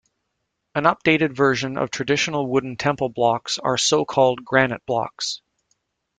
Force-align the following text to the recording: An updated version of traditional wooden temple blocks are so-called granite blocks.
An 0.73 0.85
updated 0.85 1.33
version 1.35 1.77
of 1.77 1.91
traditional 1.91 2.47
wooden 2.47 2.75
temple 2.75 3.09
blocks 3.09 3.59
are 3.59 3.77
so-called 3.77 4.43
granite 4.43 4.83
blocks. 4.87 5.43